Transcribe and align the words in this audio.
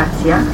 Stacja. 0.00 0.44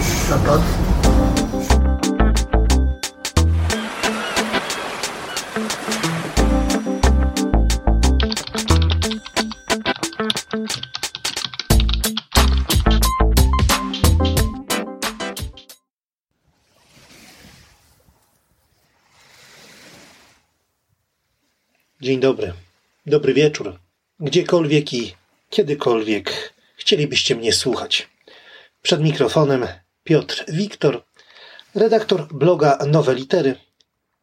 Dzień 22.00 22.20
dobry, 22.20 22.52
dobry 23.06 23.34
wieczór, 23.34 23.78
gdziekolwiek 24.20 24.92
i 24.92 25.14
kiedykolwiek 25.50 26.54
chcielibyście 26.76 27.36
mnie 27.36 27.52
słuchać. 27.52 28.15
Przed 28.86 29.00
mikrofonem 29.00 29.66
Piotr 30.04 30.44
Wiktor, 30.48 31.04
redaktor 31.74 32.26
bloga 32.34 32.78
Nowe 32.86 33.14
Litery 33.14 33.54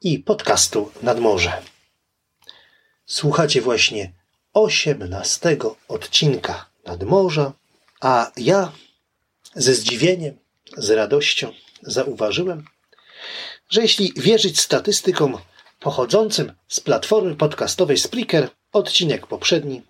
i 0.02 0.20
podcastu 0.20 0.92
Nadmorze. 1.02 1.62
Słuchacie 3.06 3.62
właśnie 3.62 4.12
osiemnastego 4.54 5.76
odcinka 5.88 6.66
Nadmorza, 6.86 7.54
a 8.02 8.32
ja 8.38 8.72
ze 9.56 9.74
zdziwieniem, 9.74 10.38
z 10.78 10.90
radością 10.90 11.52
zauważyłem, 11.82 12.66
że 13.70 13.82
jeśli 13.82 14.14
wierzyć 14.16 14.60
statystykom 14.60 15.38
pochodzącym 15.80 16.54
z 16.68 16.80
platformy 16.80 17.36
podcastowej 17.36 17.98
Spreaker, 17.98 18.50
odcinek 18.74 19.28
poprzedni, 19.28 19.82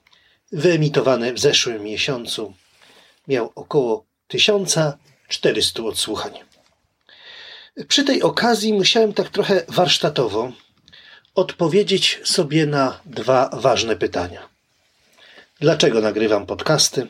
wyemitowany 0.52 1.34
w 1.34 1.40
zeszłym 1.40 1.84
miesiącu, 1.84 2.54
miał 3.28 3.52
około 3.56 4.13
1400 4.34 5.84
odsłuchań. 5.84 6.34
Przy 7.88 8.04
tej 8.04 8.22
okazji 8.22 8.74
musiałem 8.74 9.14
tak 9.14 9.30
trochę 9.30 9.66
warsztatowo 9.68 10.52
odpowiedzieć 11.36 12.20
sobie 12.24 12.66
na 12.66 13.00
dwa 13.06 13.50
ważne 13.54 13.96
pytania. 13.96 14.50
Dlaczego 15.60 16.02
nagrywam 16.02 16.46
podcasty 16.46 17.08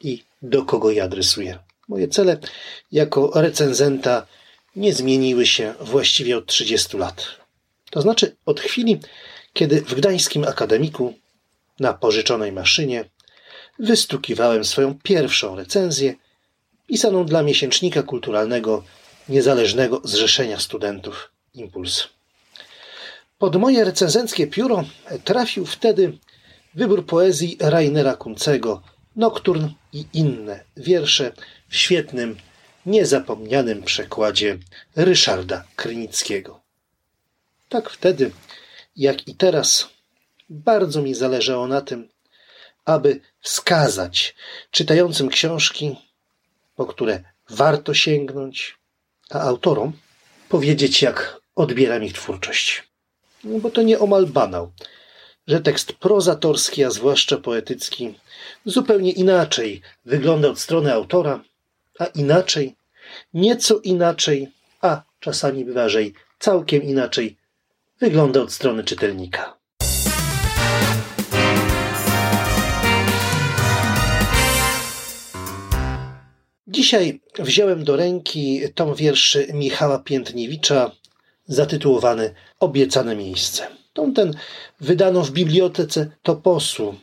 i 0.00 0.24
do 0.42 0.64
kogo 0.64 0.90
je 0.90 1.02
adresuję? 1.02 1.58
Moje 1.88 2.08
cele 2.08 2.38
jako 2.92 3.30
recenzenta 3.34 4.26
nie 4.76 4.94
zmieniły 4.94 5.46
się 5.46 5.74
właściwie 5.80 6.36
od 6.38 6.46
30 6.46 6.96
lat. 6.96 7.26
To 7.90 8.00
znaczy 8.00 8.36
od 8.46 8.60
chwili, 8.60 9.00
kiedy 9.52 9.80
w 9.80 9.94
Gdańskim 9.94 10.44
Akademiku 10.44 11.14
na 11.80 11.92
pożyczonej 11.94 12.52
maszynie 12.52 13.04
wystukiwałem 13.78 14.64
swoją 14.64 14.98
pierwszą 15.02 15.56
recenzję 15.56 16.14
pisaną 16.90 17.24
dla 17.24 17.42
miesięcznika 17.42 18.02
kulturalnego 18.02 18.84
Niezależnego 19.28 20.00
Zrzeszenia 20.04 20.60
Studentów 20.60 21.30
Impuls. 21.54 22.08
Pod 23.38 23.56
moje 23.56 23.84
recenzenckie 23.84 24.46
pióro 24.46 24.84
trafił 25.24 25.66
wtedy 25.66 26.18
wybór 26.74 27.06
poezji 27.06 27.56
Rainera 27.60 28.16
Kuncego, 28.16 28.82
Nokturn 29.16 29.66
i 29.92 30.04
inne 30.12 30.64
wiersze 30.76 31.32
w 31.68 31.76
świetnym, 31.76 32.36
niezapomnianym 32.86 33.82
przekładzie 33.82 34.58
Ryszarda 34.96 35.64
Krynickiego. 35.76 36.60
Tak 37.68 37.90
wtedy, 37.90 38.30
jak 38.96 39.28
i 39.28 39.34
teraz, 39.34 39.88
bardzo 40.48 41.02
mi 41.02 41.14
zależało 41.14 41.66
na 41.66 41.80
tym, 41.80 42.08
aby 42.84 43.20
wskazać 43.40 44.34
czytającym 44.70 45.28
książki, 45.28 45.96
po 46.80 46.86
które 46.86 47.22
warto 47.50 47.94
sięgnąć, 47.94 48.78
a 49.30 49.40
autorom 49.40 49.92
powiedzieć, 50.48 51.02
jak 51.02 51.40
odbieram 51.54 52.04
ich 52.04 52.12
twórczość. 52.12 52.88
No 53.44 53.58
bo 53.58 53.70
to 53.70 53.82
nieomal 53.82 54.26
banał, 54.26 54.72
że 55.46 55.60
tekst 55.60 55.92
prozatorski, 55.92 56.84
a 56.84 56.90
zwłaszcza 56.90 57.38
poetycki, 57.38 58.14
zupełnie 58.64 59.12
inaczej 59.12 59.82
wygląda 60.04 60.48
od 60.48 60.60
strony 60.60 60.92
autora, 60.92 61.44
a 61.98 62.04
inaczej, 62.04 62.76
nieco 63.34 63.78
inaczej, 63.78 64.48
a 64.80 65.02
czasami 65.18 65.64
bywa, 65.64 65.88
że 65.88 66.02
i 66.02 66.14
całkiem 66.38 66.82
inaczej 66.82 67.36
wygląda 68.00 68.40
od 68.40 68.52
strony 68.52 68.84
czytelnika. 68.84 69.59
Dzisiaj 76.70 77.20
wziąłem 77.38 77.84
do 77.84 77.96
ręki 77.96 78.60
tom 78.74 78.94
wierszy 78.94 79.46
Michała 79.54 79.98
Piętniewicza 79.98 80.90
zatytułowany 81.46 82.34
Obiecane 82.60 83.16
miejsce. 83.16 83.66
Tom 83.92 84.14
ten 84.14 84.34
wydano 84.80 85.22
w 85.22 85.30
bibliotece 85.30 86.10
Toposu. 86.22 86.94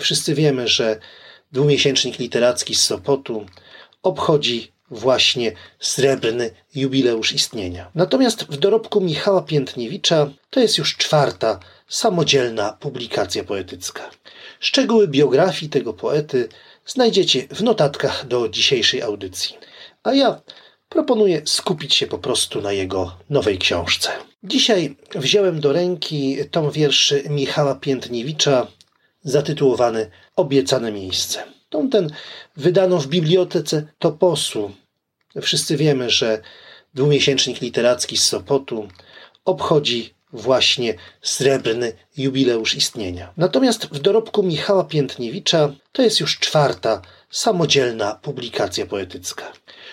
Wszyscy 0.00 0.34
wiemy, 0.34 0.68
że 0.68 0.98
dwumiesięcznik 1.52 2.18
literacki 2.18 2.74
z 2.74 2.80
Sopotu 2.84 3.46
obchodzi 4.02 4.72
właśnie 4.90 5.52
srebrny 5.80 6.50
jubileusz 6.74 7.32
istnienia. 7.32 7.90
Natomiast 7.94 8.44
w 8.44 8.56
dorobku 8.56 9.00
Michała 9.00 9.42
Piętniewicza 9.42 10.30
to 10.50 10.60
jest 10.60 10.78
już 10.78 10.96
czwarta 10.96 11.60
samodzielna 11.88 12.72
publikacja 12.80 13.44
poetycka. 13.44 14.10
Szczegóły 14.60 15.08
biografii 15.08 15.70
tego 15.70 15.92
poety 15.92 16.48
znajdziecie 16.86 17.48
w 17.50 17.62
notatkach 17.62 18.26
do 18.26 18.48
dzisiejszej 18.48 19.02
audycji. 19.02 19.56
A 20.02 20.14
ja 20.14 20.40
proponuję 20.88 21.42
skupić 21.44 21.94
się 21.94 22.06
po 22.06 22.18
prostu 22.18 22.60
na 22.60 22.72
jego 22.72 23.16
nowej 23.30 23.58
książce. 23.58 24.10
Dzisiaj 24.44 24.96
wziąłem 25.14 25.60
do 25.60 25.72
ręki 25.72 26.36
tom 26.50 26.70
wierszy 26.70 27.24
Michała 27.30 27.74
Piętniewicza 27.74 28.66
zatytułowany 29.22 30.10
Obiecane 30.36 30.92
miejsce. 30.92 31.42
Tom 31.68 31.90
ten 31.90 32.10
wydano 32.56 32.98
w 32.98 33.06
bibliotece 33.06 33.86
Toposu. 33.98 34.72
Wszyscy 35.42 35.76
wiemy, 35.76 36.10
że 36.10 36.42
dwumiesięcznik 36.94 37.60
literacki 37.60 38.16
z 38.16 38.26
Sopotu 38.26 38.88
obchodzi 39.44 40.13
właśnie 40.34 40.94
srebrny 41.22 41.92
jubileusz 42.16 42.74
istnienia. 42.74 43.32
Natomiast 43.36 43.86
w 43.86 43.98
dorobku 43.98 44.42
Michała 44.42 44.84
Piętniewicza 44.84 45.72
to 45.92 46.02
jest 46.02 46.20
już 46.20 46.38
czwarta 46.38 47.02
samodzielna 47.30 48.18
publikacja 48.22 48.86
poetycka. 48.86 49.52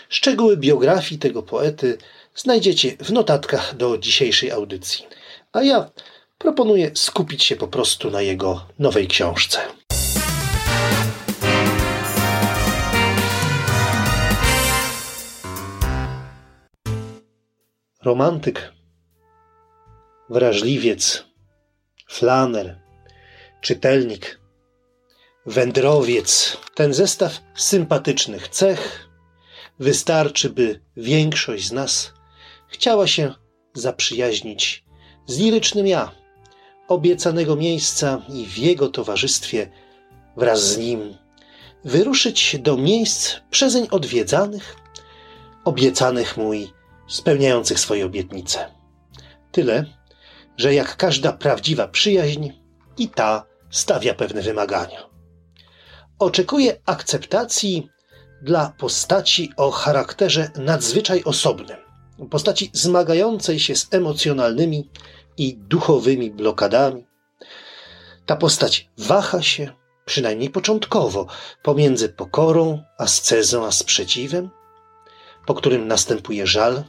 Szczegóły 0.09 0.57
biografii 0.57 1.19
tego 1.19 1.43
poety 1.43 1.97
znajdziecie 2.35 2.97
w 2.99 3.11
notatkach 3.11 3.75
do 3.75 3.97
dzisiejszej 3.97 4.51
audycji. 4.51 5.05
A 5.53 5.63
ja 5.63 5.91
proponuję 6.37 6.91
skupić 6.93 7.43
się 7.43 7.55
po 7.55 7.67
prostu 7.67 8.11
na 8.11 8.21
jego 8.21 8.65
nowej 8.79 9.07
książce. 9.07 9.59
Romantyk, 18.03 18.73
wrażliwiec, 20.31 21.25
flaner, 22.09 22.79
czytelnik, 23.61 24.39
wędrowiec. 25.45 26.57
Ten 26.75 26.93
zestaw 26.93 27.39
sympatycznych 27.55 28.47
cech 28.47 29.09
wystarczy, 29.79 30.49
by 30.49 30.79
większość 30.97 31.67
z 31.67 31.71
nas 31.71 32.13
chciała 32.67 33.07
się 33.07 33.33
zaprzyjaźnić 33.73 34.83
z 35.27 35.39
lirycznym 35.39 35.87
ja, 35.87 36.11
obiecanego 36.87 37.55
miejsca 37.55 38.21
i 38.33 38.45
w 38.45 38.57
jego 38.57 38.89
towarzystwie 38.89 39.71
wraz 40.37 40.63
z 40.63 40.77
nim 40.77 41.17
wyruszyć 41.85 42.55
do 42.59 42.77
miejsc 42.77 43.35
przezeń 43.49 43.87
odwiedzanych, 43.91 44.75
obiecanych 45.65 46.37
mój 46.37 46.71
spełniających 47.07 47.79
swoje 47.79 48.05
obietnice. 48.05 48.71
Tyle, 49.51 50.00
że 50.61 50.73
jak 50.73 50.97
każda 50.97 51.33
prawdziwa 51.33 51.87
przyjaźń, 51.87 52.49
i 52.97 53.09
ta 53.09 53.45
stawia 53.69 54.13
pewne 54.13 54.41
wymagania. 54.41 55.09
Oczekuje 56.19 56.81
akceptacji 56.85 57.89
dla 58.41 58.73
postaci 58.77 59.51
o 59.57 59.71
charakterze 59.71 60.51
nadzwyczaj 60.55 61.23
osobnym, 61.23 61.77
postaci 62.29 62.69
zmagającej 62.73 63.59
się 63.59 63.75
z 63.75 63.87
emocjonalnymi 63.91 64.89
i 65.37 65.57
duchowymi 65.57 66.31
blokadami. 66.31 67.05
Ta 68.25 68.35
postać 68.35 68.89
waha 68.97 69.41
się, 69.41 69.73
przynajmniej 70.05 70.49
początkowo, 70.49 71.27
pomiędzy 71.63 72.09
pokorą, 72.09 72.83
ascezą 72.97 73.65
a 73.65 73.71
sprzeciwem, 73.71 74.49
po 75.45 75.53
którym 75.53 75.87
następuje 75.87 76.47
żal, 76.47 76.83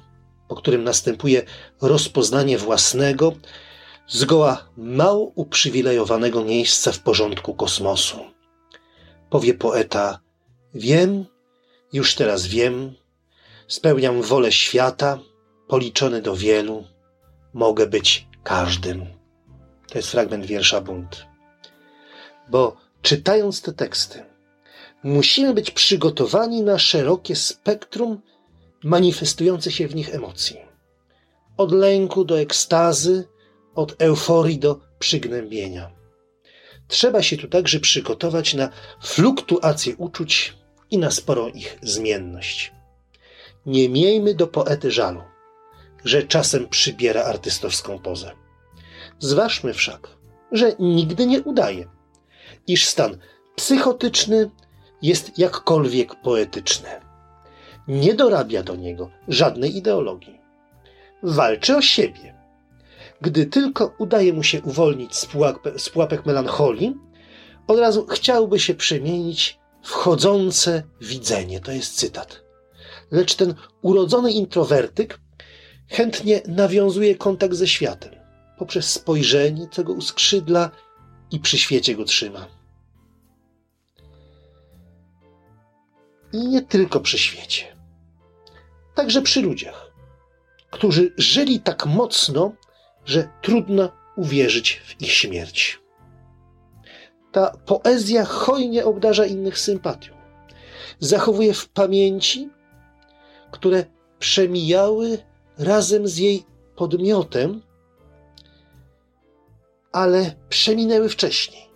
po 0.53 0.57
którym 0.57 0.85
następuje 0.85 1.43
rozpoznanie 1.81 2.59
własnego, 2.59 3.33
zgoła 4.09 4.69
mało 4.77 5.33
uprzywilejowanego 5.35 6.45
miejsca 6.45 6.93
w 6.93 6.99
porządku 6.99 7.55
kosmosu. 7.55 8.19
Powie 9.31 9.55
poeta: 9.55 10.21
Wiem, 10.75 11.25
już 11.93 12.15
teraz 12.15 12.47
wiem, 12.47 12.95
Spełniam 13.69 14.23
wolę 14.23 14.53
świata, 14.53 15.19
policzony 15.69 16.23
do 16.23 16.37
wielu, 16.37 16.85
mogę 17.55 17.87
być 17.87 18.27
każdym. 18.43 19.07
To 19.89 19.99
jest 19.99 20.11
fragment 20.11 20.47
wiersza 20.47 20.81
Bunt. 20.81 21.27
Bo 22.49 22.77
czytając 23.03 23.63
te 23.63 23.73
teksty, 23.73 24.25
musimy 25.03 25.55
być 25.55 25.71
przygotowani 25.71 26.63
na 26.63 26.79
szerokie 26.79 27.37
spektrum 27.37 28.21
manifestujących 28.85 29.75
się 29.75 29.89
w 29.89 29.95
nich 29.95 30.15
emocji. 30.15 30.57
Od 31.57 31.73
lęku 31.73 32.25
do 32.25 32.41
ekstazy, 32.41 33.29
od 33.75 34.03
euforii 34.03 34.59
do 34.59 34.81
przygnębienia. 34.99 35.91
Trzeba 36.89 37.23
się 37.23 37.37
tu 37.37 37.49
także 37.49 37.81
przygotować 37.81 38.55
na 38.55 38.71
fluktuację 39.03 39.97
uczuć 39.97 40.57
i 40.91 40.99
na 40.99 41.11
sporą 41.11 41.49
ich 41.49 41.79
zmienność. 41.83 42.73
Nie 43.67 43.89
miejmy 43.89 44.35
do 44.35 44.47
poety 44.47 44.91
żalu, 44.91 45.23
że 46.05 46.23
czasem 46.23 46.69
przybiera 46.69 47.25
artystowską 47.25 47.99
pozę. 47.99 48.33
Zważmy 49.19 49.75
wszak, 49.75 50.09
że 50.53 50.77
nigdy 50.79 51.27
nie 51.27 51.43
udaje, 51.43 51.89
iż 52.67 52.87
stan 52.87 53.19
psychotyczny 53.57 54.51
jest 55.03 55.39
jakkolwiek 55.39 56.15
poetyczny. 56.23 57.02
Nie 57.89 58.15
dorabia 58.15 58.63
do 58.63 58.77
niego 58.77 59.11
żadnej 59.29 59.77
ideologii. 59.77 60.41
Walczy 61.23 61.77
o 61.77 61.83
siebie. 61.83 62.35
Gdy 63.21 63.47
tylko 63.47 63.95
udaje 63.99 64.33
mu 64.33 64.43
się 64.43 64.63
uwolnić 64.63 65.17
z, 65.17 65.27
pułapek, 65.27 65.81
z 65.81 65.91
pułapek 65.91 66.27
melancholii, 66.27 66.97
od 67.67 67.79
razu 67.79 68.07
chciałby 68.07 68.61
się 68.61 68.75
przemienić 68.75 69.59
w 69.83 69.91
chodzące 69.91 70.83
widzenie. 71.01 71.61
To 71.61 71.73
jest 71.73 71.97
cytat. 71.97 72.43
Lecz 73.11 73.35
ten 73.35 73.55
urodzony 73.83 74.33
introwertyk 74.33 75.21
chętnie 75.89 76.43
nawiązuje 76.49 77.15
kontakt 77.15 77.55
ze 77.55 77.69
światem 77.69 78.23
poprzez 78.63 78.93
spojrzenie, 78.93 79.69
co 79.73 79.85
go 79.85 79.93
uskrzydla 79.93 80.71
i 81.31 81.41
przy 81.41 81.59
świecie 81.59 81.95
go 81.95 82.05
trzyma. 82.05 82.47
I 86.33 86.39
nie 86.39 86.63
tylko 86.63 87.01
przy 87.01 87.19
świecie, 87.19 87.77
także 88.95 89.23
przy 89.23 89.43
ludziach, 89.43 89.93
którzy 90.71 91.13
żyli 91.19 91.61
tak 91.61 91.87
mocno, 91.87 92.53
że 93.05 93.29
trudno 93.43 93.93
uwierzyć 94.17 94.83
w 94.85 95.03
ich 95.03 95.13
śmierć. 95.13 95.81
Ta 97.33 97.51
poezja 97.67 98.25
hojnie 98.25 98.85
obdarza 98.85 99.27
innych 99.27 99.59
sympatią. 99.59 100.13
Zachowuje 100.99 101.55
w 101.55 101.69
pamięci, 101.69 102.51
które 103.51 103.85
przemijały 104.19 105.19
razem 105.59 106.09
z 106.09 106.19
jej 106.19 106.45
podmiotem, 106.77 107.63
ale 109.93 110.35
przeminęły 110.49 111.09
wcześniej. 111.09 111.71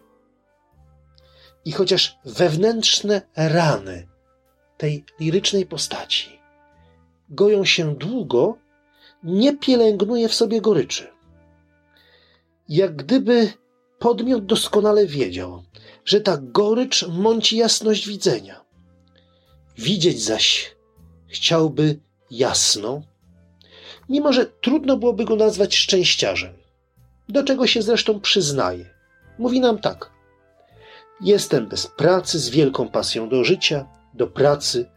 I 1.65 1.73
chociaż 1.73 2.19
wewnętrzne 2.25 3.23
rany 3.37 4.09
tej 4.77 5.05
lirycznej 5.21 5.67
postaci 5.67 6.37
goją 7.29 7.65
się 7.65 7.95
długo, 7.95 8.59
nie 9.23 9.57
pielęgnuje 9.57 10.29
w 10.29 10.35
sobie 10.35 10.61
goryczy. 10.61 11.09
Jak 12.69 12.97
gdyby 12.97 13.53
podmiot 13.99 14.47
doskonale 14.47 15.07
wiedział, 15.07 15.63
że 16.05 16.21
ta 16.21 16.39
gorycz 16.41 17.07
mąci 17.09 17.57
jasność 17.57 18.09
widzenia. 18.09 18.65
Widzieć 19.79 20.23
zaś 20.23 20.77
chciałby 21.27 22.01
jasno, 22.31 23.03
mimo 24.09 24.33
że 24.33 24.47
trudno 24.47 24.97
byłoby 24.97 25.25
go 25.25 25.37
nazwać 25.37 25.77
szczęściarzem, 25.77 26.55
do 27.29 27.43
czego 27.43 27.67
się 27.67 27.83
zresztą 27.83 28.21
przyznaje. 28.21 28.91
Mówi 29.39 29.61
nam 29.61 29.79
tak: 29.79 30.11
Jestem 31.21 31.69
bez 31.69 31.87
pracy 31.87 32.39
z 32.39 32.49
wielką 32.49 32.89
pasją 32.89 33.29
do 33.29 33.45
życia, 33.45 33.89
do 34.17 34.27
pracy. 34.27 34.91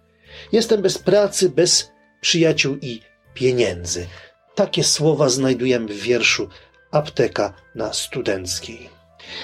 Jestem 0.52 0.82
bez 0.82 0.98
pracy, 0.98 1.50
bez 1.50 1.92
przyjaciół 2.22 2.78
i 2.82 3.02
pieniędzy. 3.34 4.08
Takie 4.56 4.84
słowa 4.84 5.30
znajdujemy 5.30 5.88
w 5.88 6.02
wierszu 6.02 6.50
Apteka 6.92 7.54
na 7.76 7.94
Studenckiej. 7.94 8.90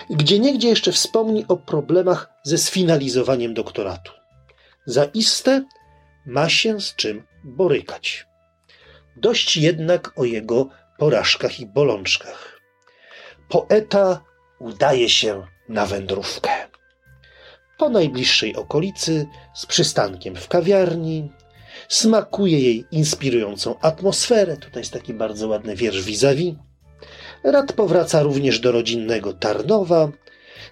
Gdzie 0.10 0.40
niegdzie 0.40 0.70
jeszcze 0.70 0.92
wspomni 0.92 1.46
o 1.48 1.58
problemach 1.58 2.30
ze 2.44 2.58
sfinalizowaniem 2.58 3.54
doktoratu. 3.54 4.12
Zaiste 4.86 5.66
ma 6.26 6.50
się 6.50 6.82
z 6.82 6.96
czym 6.96 7.24
borykać. 7.44 8.28
Dość 9.16 9.58
jednak 9.58 10.20
o 10.20 10.24
jego 10.26 10.70
porażkach 10.98 11.60
i 11.60 11.66
bolączkach. 11.66 12.60
Poeta 13.50 14.24
udaje 14.60 15.10
się 15.10 15.48
na 15.70 15.86
wędrówkę. 15.86 16.75
Po 17.78 17.90
najbliższej 17.90 18.56
okolicy, 18.56 19.26
z 19.54 19.66
przystankiem 19.66 20.36
w 20.36 20.48
kawiarni, 20.48 21.32
smakuje 21.90 22.60
jej 22.60 22.86
inspirującą 22.92 23.80
atmosferę. 23.80 24.58
Tutaj 24.58 24.82
jest 24.82 24.94
taki 24.94 25.14
bardzo 25.14 25.48
ładny 25.48 25.76
wiersz 25.76 26.02
vis-a-vis. 26.02 26.56
Rad 27.44 27.74
powraca 27.74 28.24
również 28.24 28.60
do 28.60 28.72
rodzinnego 28.72 29.34
Tarnowa. 29.34 30.12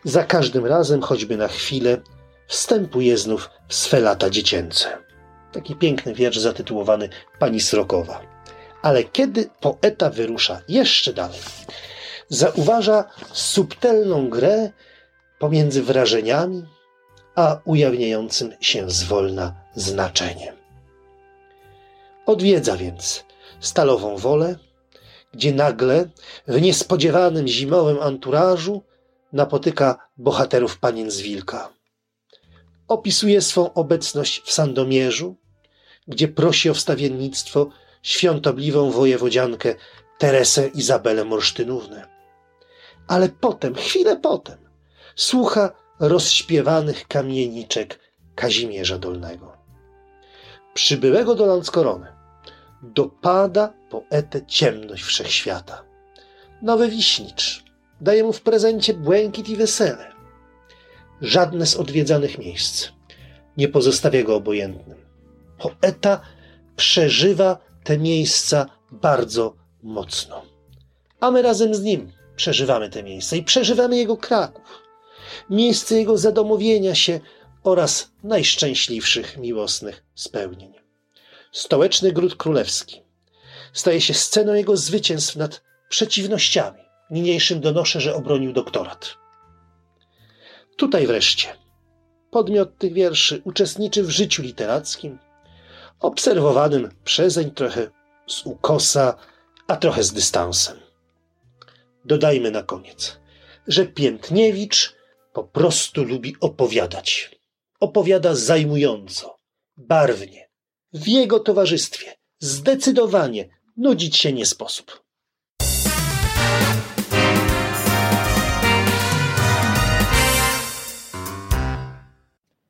Za 0.03 0.23
każdym 0.23 0.65
razem, 0.65 1.01
choćby 1.01 1.38
na 1.38 1.47
chwilę, 1.47 1.97
wstępuje 2.47 3.17
znów 3.17 3.50
w 3.67 3.75
swe 3.75 4.00
lata 4.00 4.29
dziecięce. 4.29 4.97
Taki 5.51 5.75
piękny 5.75 6.13
wiersz 6.13 6.38
zatytułowany 6.38 7.09
Pani 7.39 7.59
Srokowa. 7.59 8.21
Ale 8.81 9.03
kiedy 9.03 9.50
poeta 9.59 10.09
wyrusza 10.09 10.61
jeszcze 10.67 11.13
dalej, 11.13 11.39
zauważa 12.29 13.05
subtelną 13.33 14.29
grę 14.29 14.71
pomiędzy 15.39 15.83
wrażeniami 15.83 16.63
a 17.35 17.59
ujawniającym 17.65 18.53
się 18.62 18.89
zwolna 18.89 19.56
znaczeniem. 19.75 20.56
Odwiedza 22.25 22.77
więc 22.77 23.25
stalową 23.59 24.18
wolę, 24.18 24.56
gdzie 25.33 25.53
nagle 25.53 26.09
w 26.47 26.62
niespodziewanym 26.62 27.47
zimowym 27.47 28.01
anturażu 28.01 28.81
napotyka 29.33 30.09
bohaterów 30.18 30.80
panien 30.80 31.12
z 31.12 31.21
Wilka. 31.21 31.69
Opisuje 32.88 33.41
swą 33.41 33.74
obecność 33.74 34.41
w 34.45 34.51
Sandomierzu, 34.51 35.36
gdzie 36.07 36.27
prosi 36.27 36.69
o 36.69 36.74
wstawiennictwo 36.74 37.69
świątobliwą 38.03 38.91
wojewodziankę 38.91 39.75
Teresę 40.17 40.67
Izabelę 40.67 41.25
Morsztynownę. 41.25 42.07
Ale 43.07 43.29
potem, 43.29 43.75
chwilę 43.75 44.17
potem, 44.17 44.57
słucha 45.15 45.82
rozśpiewanych 46.07 47.07
kamieniczek 47.07 48.00
Kazimierza 48.36 48.98
Dolnego. 48.98 49.57
Przybyłego 50.74 51.36
do 51.36 51.45
Landskorony 51.45 52.07
dopada 52.81 53.74
poetę 53.89 54.45
ciemność 54.45 55.03
wszechświata. 55.03 55.83
Nowy 56.62 56.89
wiśnicz 56.89 57.63
daje 58.01 58.24
mu 58.24 58.33
w 58.33 58.41
prezencie 58.41 58.93
błękit 58.93 59.50
i 59.50 59.55
wesele. 59.55 60.12
Żadne 61.22 61.65
z 61.65 61.75
odwiedzanych 61.75 62.38
miejsc 62.38 62.88
nie 63.57 63.67
pozostawia 63.67 64.24
go 64.24 64.36
obojętnym. 64.36 64.98
Poeta 65.57 66.22
przeżywa 66.75 67.57
te 67.83 67.98
miejsca 67.98 68.65
bardzo 68.91 69.55
mocno. 69.83 70.41
A 71.19 71.31
my 71.31 71.41
razem 71.41 71.75
z 71.75 71.81
nim 71.81 72.12
przeżywamy 72.36 72.89
te 72.89 73.03
miejsca 73.03 73.36
i 73.36 73.43
przeżywamy 73.43 73.98
jego 73.98 74.17
Kraków, 74.17 74.82
miejsce 75.49 75.95
jego 75.95 76.17
zadomowienia 76.17 76.95
się 76.95 77.19
oraz 77.63 78.11
najszczęśliwszych 78.23 79.37
miłosnych 79.37 80.03
spełnień. 80.15 80.73
Stołeczny 81.51 82.11
Gród 82.11 82.35
Królewski 82.35 83.01
staje 83.73 84.01
się 84.01 84.13
sceną 84.13 84.53
jego 84.53 84.77
zwycięstw 84.77 85.35
nad 85.35 85.63
przeciwnościami. 85.89 86.79
Niniejszym 87.11 87.61
donoszę, 87.61 88.01
że 88.01 88.15
obronił 88.15 88.53
doktorat. 88.53 89.17
Tutaj 90.77 91.07
wreszcie 91.07 91.63
podmiot 92.31 92.77
tych 92.77 92.93
wierszy 92.93 93.41
uczestniczy 93.43 94.03
w 94.03 94.09
życiu 94.09 94.41
literackim, 94.41 95.19
obserwowanym 95.99 96.89
przezeń 97.03 97.51
trochę 97.51 97.87
z 98.27 98.45
ukosa, 98.45 99.15
a 99.67 99.75
trochę 99.75 100.03
z 100.03 100.13
dystansem. 100.13 100.79
Dodajmy 102.05 102.51
na 102.51 102.63
koniec, 102.63 103.17
że 103.67 103.85
Piętniewicz 103.85 104.95
po 105.33 105.43
prostu 105.43 106.03
lubi 106.03 106.35
opowiadać. 106.39 107.39
Opowiada 107.79 108.35
zajmująco, 108.35 109.39
barwnie. 109.77 110.49
W 110.93 111.07
jego 111.07 111.39
towarzystwie 111.39 112.15
zdecydowanie 112.39 113.49
nudzić 113.77 114.17
się 114.17 114.33
nie 114.33 114.45
sposób. 114.45 115.03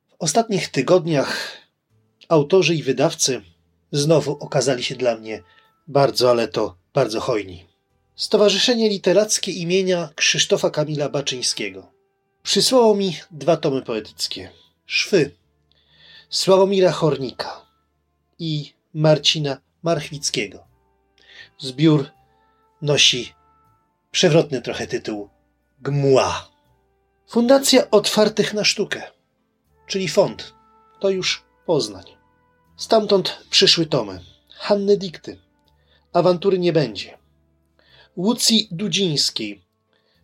W 0.09 0.15
ostatnich 0.19 0.69
tygodniach 0.69 1.57
autorzy 2.29 2.75
i 2.75 2.83
wydawcy 2.83 3.41
znowu 3.91 4.31
okazali 4.39 4.83
się 4.83 4.95
dla 4.95 5.15
mnie 5.15 5.43
bardzo, 5.87 6.29
ale 6.29 6.47
to 6.47 6.77
bardzo 6.93 7.19
hojni. 7.19 7.65
Stowarzyszenie 8.15 8.89
Literackie 8.89 9.51
imienia 9.51 10.09
Krzysztofa 10.15 10.69
Kamila 10.69 11.09
Baczyńskiego 11.09 11.92
przysłało 12.43 12.95
mi 12.95 13.17
dwa 13.31 13.57
tomy 13.57 13.81
poetyckie. 13.81 14.49
Szwy 14.85 15.31
Sławomira 16.29 16.91
Hornika 16.91 17.65
i 18.39 18.73
Marcina 18.93 19.57
Marchwickiego. 19.83 20.67
Zbiór 21.57 22.09
nosi 22.81 23.33
przewrotny 24.11 24.61
trochę 24.61 24.87
tytuł 24.87 25.29
Gmła. 25.81 26.49
Fundacja 27.27 27.91
Otwartych 27.91 28.53
na 28.53 28.63
Sztukę, 28.63 29.03
czyli 29.87 30.07
fond, 30.07 30.53
to 30.99 31.09
już 31.09 31.43
Poznań. 31.65 32.05
Stamtąd 32.77 33.45
przyszły 33.49 33.85
tomy 33.85 34.19
Hanny 34.49 34.97
Dikty, 34.97 35.39
Awantury 36.13 36.59
nie 36.59 36.73
będzie, 36.73 37.17
Łucji 38.17 38.67
Dudzińskiej, 38.71 39.62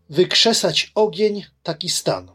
Wykrzesać 0.09 0.91
ogień, 0.95 1.45
taki 1.63 1.89
stan, 1.89 2.31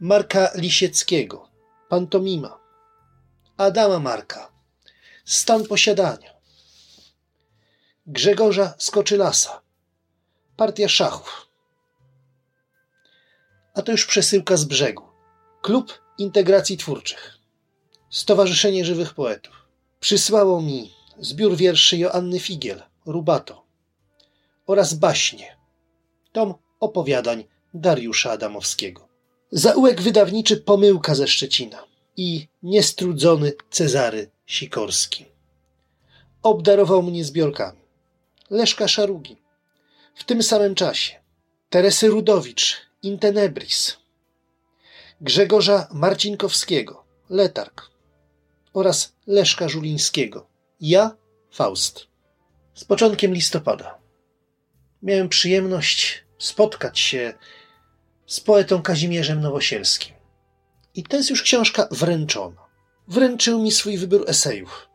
Marka 0.00 0.50
Lisieckiego, 0.54 1.48
Pantomima, 1.88 2.58
Adama 3.56 3.98
Marka, 3.98 4.52
Stan 5.24 5.66
posiadania, 5.66 6.32
Grzegorza 8.06 8.74
Skoczylasa, 8.78 9.62
Partia 10.56 10.88
szachów. 10.88 11.48
A 13.74 13.82
to 13.82 13.92
już 13.92 14.06
przesyłka 14.06 14.56
z 14.56 14.64
brzegu. 14.64 15.02
Klub 15.62 16.02
Integracji 16.18 16.76
Twórczych. 16.76 17.38
Stowarzyszenie 18.10 18.84
Żywych 18.84 19.14
Poetów. 19.14 19.54
Przysłało 20.00 20.62
mi 20.62 20.94
zbiór 21.20 21.56
wierszy 21.56 21.98
Joanny 21.98 22.40
Figiel, 22.40 22.82
Rubato 23.06 23.64
oraz 24.66 24.94
baśnie. 24.94 25.61
Tom 26.32 26.54
opowiadań 26.80 27.44
Dariusza 27.74 28.30
Adamowskiego. 28.30 29.08
Zaułek 29.50 30.00
wydawniczy 30.00 30.56
Pomyłka 30.56 31.14
ze 31.14 31.28
Szczecina 31.28 31.84
i 32.16 32.48
Niestrudzony 32.62 33.52
Cezary 33.70 34.30
Sikorski. 34.46 35.24
Obdarował 36.42 37.02
mnie 37.02 37.24
zbiorkami. 37.24 37.80
Leszka 38.50 38.88
Szarugi. 38.88 39.36
W 40.14 40.24
tym 40.24 40.42
samym 40.42 40.74
czasie 40.74 41.14
Teresy 41.70 42.08
Rudowicz, 42.08 42.76
Intenebris, 43.02 43.96
Grzegorza 45.20 45.88
Marcinkowskiego, 45.92 47.04
Letarg 47.30 47.90
oraz 48.74 49.12
Leszka 49.26 49.68
Żulińskiego. 49.68 50.46
Ja, 50.80 51.16
Faust. 51.50 52.06
Z 52.74 52.84
początkiem 52.84 53.34
listopada 53.34 54.01
miałem 55.02 55.28
przyjemność 55.28 56.24
spotkać 56.38 56.98
się 56.98 57.34
z 58.26 58.40
poetą 58.40 58.82
Kazimierzem 58.82 59.40
Nowosielskim. 59.40 60.14
I 60.94 61.02
to 61.02 61.16
jest 61.16 61.30
już 61.30 61.42
książka 61.42 61.88
wręczona. 61.90 62.62
Wręczył 63.08 63.62
mi 63.62 63.70
swój 63.70 63.98
wybór 63.98 64.24
esejów. 64.26 64.88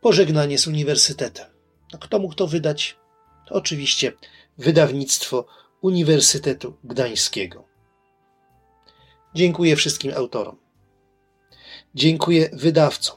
Pożegnanie 0.00 0.58
z 0.58 0.66
uniwersytetem. 0.66 1.46
No, 1.92 1.98
kto 1.98 2.18
mógł 2.18 2.34
to 2.34 2.46
wydać? 2.46 2.96
To 3.46 3.54
oczywiście 3.54 4.12
wydawnictwo 4.58 5.46
Uniwersytetu 5.80 6.76
Gdańskiego. 6.84 7.64
Dziękuję 9.34 9.76
wszystkim 9.76 10.12
autorom. 10.16 10.56
Dziękuję 11.94 12.50
wydawcom 12.52 13.16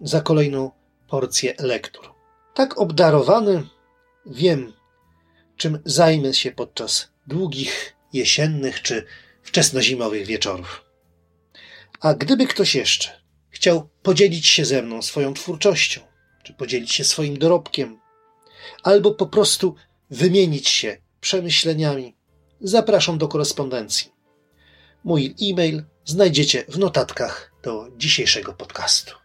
za 0.00 0.20
kolejną 0.20 0.70
porcję 1.08 1.54
lektur. 1.58 2.14
Tak 2.54 2.78
obdarowany 2.78 3.66
wiem, 4.26 4.72
czym 5.60 5.78
zajmę 5.84 6.34
się 6.34 6.52
podczas 6.52 7.08
długich 7.26 7.96
jesiennych 8.12 8.82
czy 8.82 9.06
wczesnozimowych 9.42 10.26
wieczorów. 10.26 10.84
A 12.00 12.14
gdyby 12.14 12.46
ktoś 12.46 12.74
jeszcze 12.74 13.20
chciał 13.50 13.88
podzielić 14.02 14.46
się 14.46 14.64
ze 14.64 14.82
mną 14.82 15.02
swoją 15.02 15.34
twórczością, 15.34 16.00
czy 16.42 16.52
podzielić 16.54 16.92
się 16.92 17.04
swoim 17.04 17.38
dorobkiem, 17.38 18.00
albo 18.82 19.14
po 19.14 19.26
prostu 19.26 19.74
wymienić 20.10 20.68
się 20.68 20.96
przemyśleniami, 21.20 22.16
zapraszam 22.60 23.18
do 23.18 23.28
korespondencji. 23.28 24.12
Mój 25.04 25.34
e-mail 25.42 25.84
znajdziecie 26.04 26.64
w 26.68 26.78
notatkach 26.78 27.52
do 27.62 27.88
dzisiejszego 27.96 28.52
podcastu. 28.52 29.19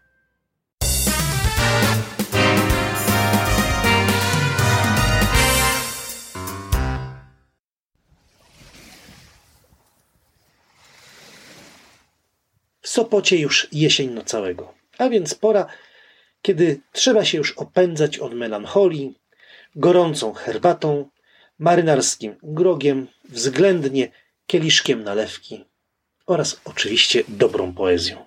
W 12.86 12.88
Sopocie 12.88 13.38
już 13.38 13.68
jesień 13.72 14.10
na 14.10 14.22
całego, 14.22 14.74
a 14.98 15.08
więc 15.08 15.34
pora, 15.34 15.66
kiedy 16.42 16.80
trzeba 16.92 17.24
się 17.24 17.38
już 17.38 17.52
opędzać 17.52 18.18
od 18.18 18.34
melancholii, 18.34 19.18
gorącą 19.76 20.32
herbatą, 20.32 21.08
marynarskim 21.58 22.36
grogiem, 22.42 23.06
względnie 23.24 24.12
kieliszkiem 24.46 25.04
nalewki 25.04 25.64
oraz 26.26 26.60
oczywiście 26.64 27.24
dobrą 27.28 27.74
poezją. 27.74 28.24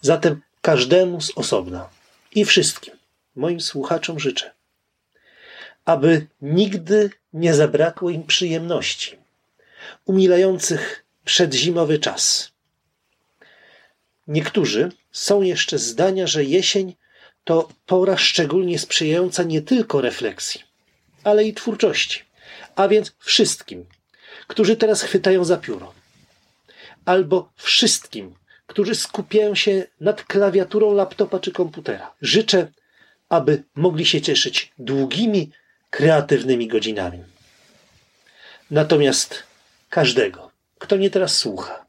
Zatem 0.00 0.42
każdemu 0.60 1.20
z 1.20 1.32
osobna 1.36 1.88
i 2.34 2.44
wszystkim 2.44 2.94
moim 3.36 3.60
słuchaczom 3.60 4.20
życzę, 4.20 4.50
aby 5.84 6.26
nigdy 6.40 7.10
nie 7.32 7.54
zabrakło 7.54 8.10
im 8.10 8.26
przyjemności 8.26 9.18
umilających 10.04 11.04
przedzimowy 11.24 11.98
czas. 11.98 12.51
Niektórzy 14.26 14.92
są 15.12 15.42
jeszcze 15.42 15.78
zdania, 15.78 16.26
że 16.26 16.44
jesień 16.44 16.94
to 17.44 17.68
pora 17.86 18.16
szczególnie 18.16 18.78
sprzyjająca 18.78 19.42
nie 19.42 19.62
tylko 19.62 20.00
refleksji, 20.00 20.62
ale 21.24 21.44
i 21.44 21.54
twórczości, 21.54 22.22
a 22.76 22.88
więc 22.88 23.12
wszystkim, 23.18 23.86
którzy 24.46 24.76
teraz 24.76 25.02
chwytają 25.02 25.44
za 25.44 25.56
pióro, 25.56 25.92
albo 27.04 27.52
wszystkim, 27.56 28.34
którzy 28.66 28.94
skupiają 28.94 29.54
się 29.54 29.86
nad 30.00 30.24
klawiaturą 30.24 30.94
laptopa 30.94 31.38
czy 31.38 31.52
komputera. 31.52 32.14
Życzę, 32.22 32.72
aby 33.28 33.62
mogli 33.74 34.06
się 34.06 34.20
cieszyć 34.20 34.72
długimi, 34.78 35.50
kreatywnymi 35.90 36.68
godzinami. 36.68 37.18
Natomiast 38.70 39.42
każdego, 39.90 40.50
kto 40.78 40.96
mnie 40.96 41.10
teraz 41.10 41.38
słucha, 41.38 41.81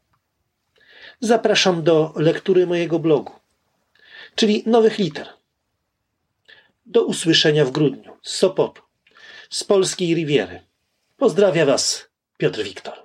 zapraszam 1.24 1.82
do 1.82 2.12
lektury 2.16 2.66
mojego 2.66 2.98
blogu, 2.98 3.32
czyli 4.34 4.62
nowych 4.66 4.98
liter. 4.98 5.28
Do 6.86 7.04
usłyszenia 7.04 7.64
w 7.64 7.70
grudniu 7.70 8.16
z 8.22 8.36
Sopotu, 8.36 8.82
z 9.50 9.64
polskiej 9.64 10.14
Riviery. 10.14 10.60
Pozdrawia 11.16 11.66
Was 11.66 12.08
Piotr 12.38 12.62
Wiktor. 12.62 13.03